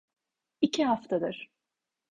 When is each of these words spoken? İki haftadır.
İki 0.61 0.83
haftadır. 0.85 1.49